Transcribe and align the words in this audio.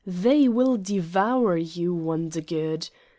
They 0.07 0.47
will 0.49 0.77
devour 0.77 1.55
you, 1.57 1.93
Wondergood. 1.93 2.89